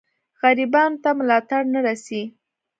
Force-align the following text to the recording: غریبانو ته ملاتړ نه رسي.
غریبانو 0.41 0.97
ته 1.03 1.09
ملاتړ 1.19 1.61
نه 1.73 1.79
رسي. 1.87 2.21